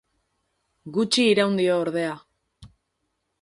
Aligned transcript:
Gutxi 0.95 1.25
iraun 1.33 1.61
dio 1.61 1.77
ordea. 1.83 2.17